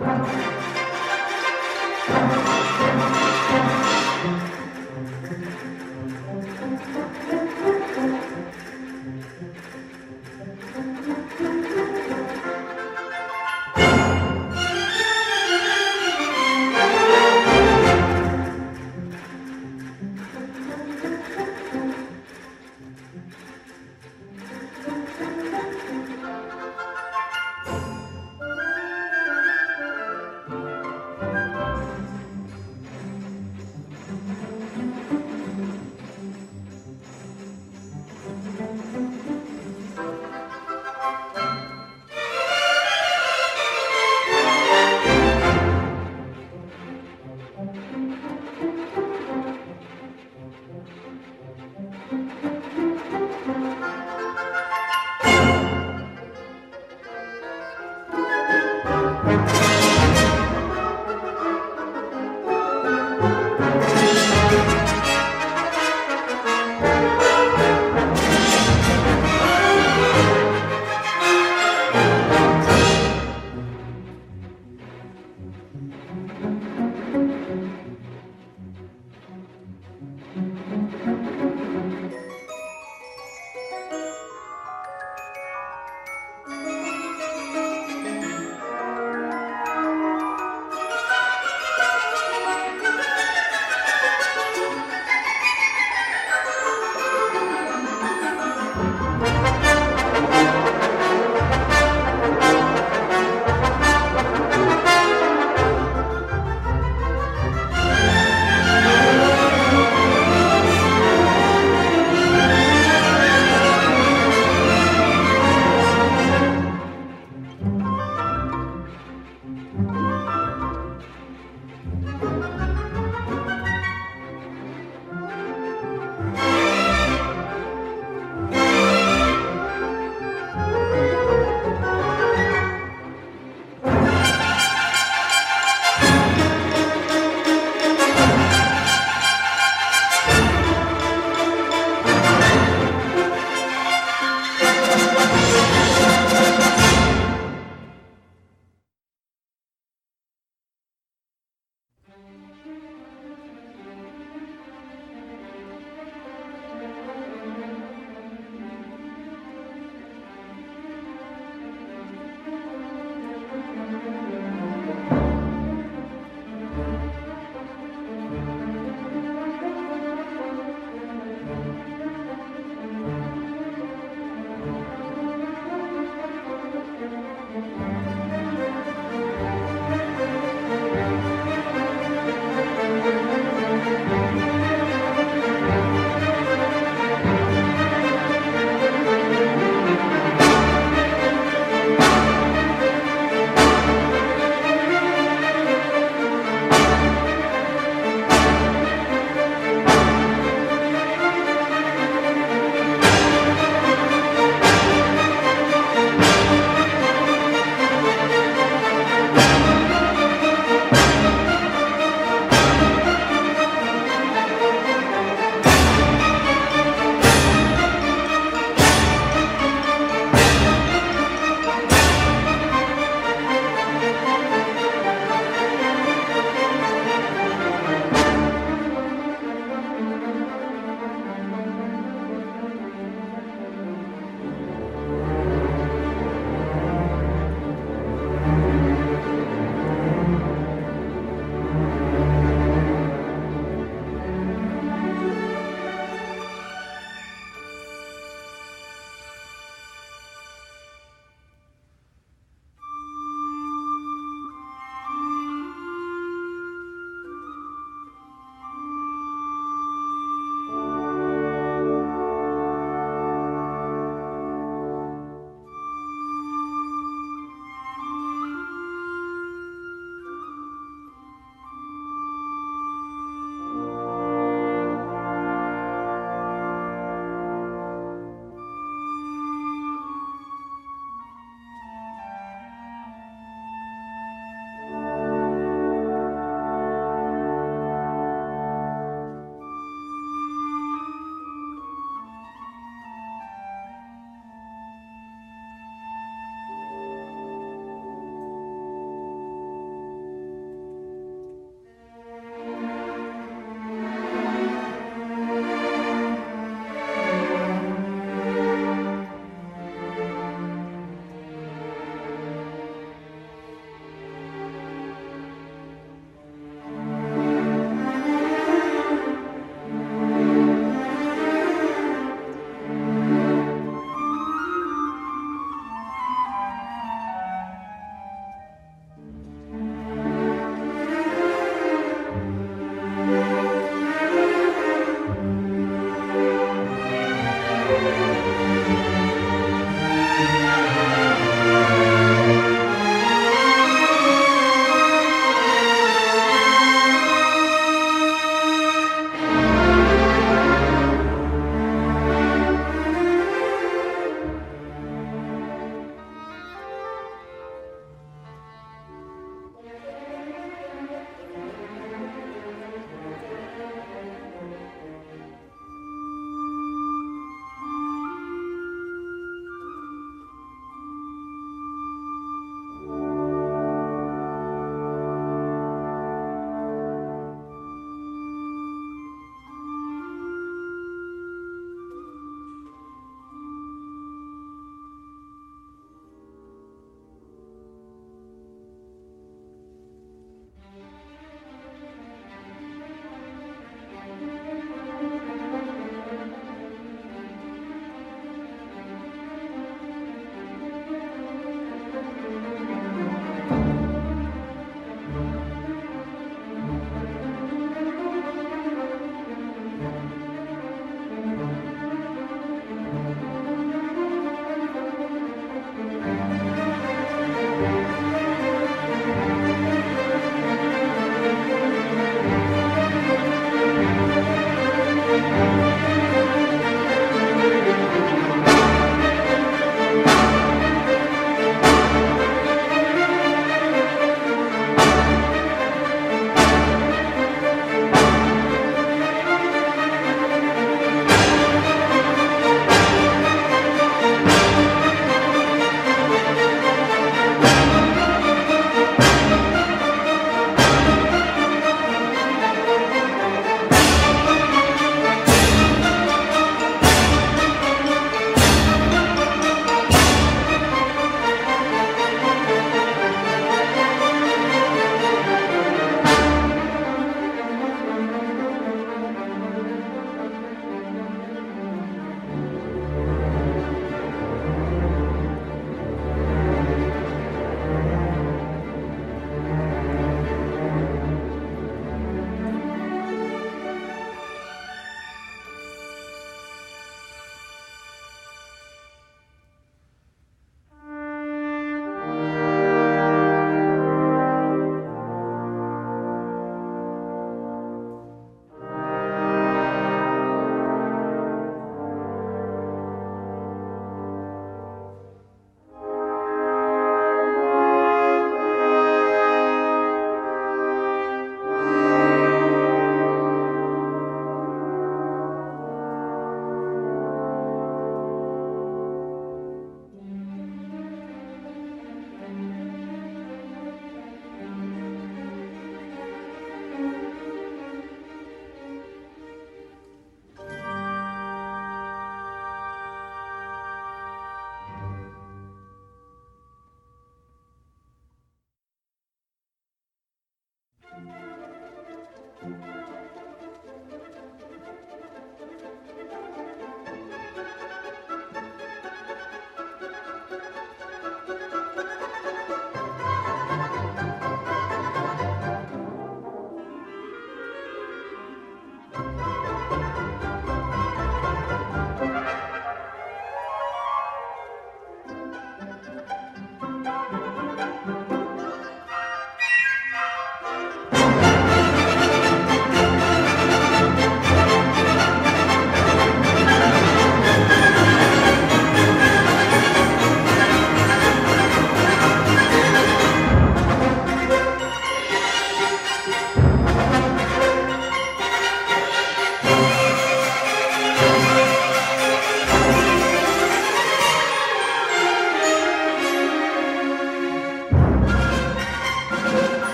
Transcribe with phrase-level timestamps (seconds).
[0.00, 0.57] you